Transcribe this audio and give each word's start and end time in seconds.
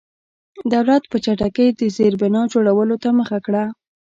دولت 0.73 1.03
په 1.11 1.17
چټکۍ 1.23 1.67
د 1.79 1.81
زېربنا 1.95 2.41
جوړولو 2.53 2.95
ته 3.03 3.09
مخه 3.19 3.37
کړه. 3.45 3.63